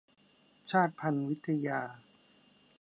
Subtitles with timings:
[0.69, 1.81] ชาติพันธุ์วิทยา